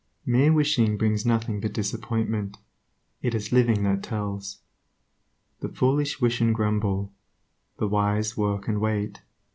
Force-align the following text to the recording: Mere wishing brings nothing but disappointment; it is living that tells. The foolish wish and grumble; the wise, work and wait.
Mere 0.25 0.51
wishing 0.51 0.97
brings 0.97 1.27
nothing 1.27 1.59
but 1.59 1.73
disappointment; 1.73 2.57
it 3.21 3.35
is 3.35 3.51
living 3.51 3.83
that 3.83 4.01
tells. 4.01 4.57
The 5.59 5.69
foolish 5.69 6.19
wish 6.19 6.41
and 6.41 6.55
grumble; 6.55 7.13
the 7.77 7.87
wise, 7.87 8.35
work 8.35 8.67
and 8.67 8.81
wait. 8.81 9.21